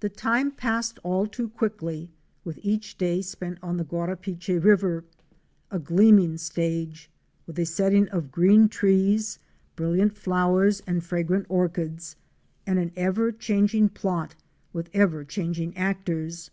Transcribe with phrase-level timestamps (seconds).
[0.00, 2.10] The time passed all too quickly
[2.44, 5.04] with each day spent on the Guarapiche river—
[5.70, 7.08] a gleaming stage,
[7.46, 9.38] with a setting of green trees,
[9.74, 12.14] brilliant flowers and fragrant orchids,
[12.66, 14.34] and an ever changing plot
[14.74, 16.50] with ever changing actors.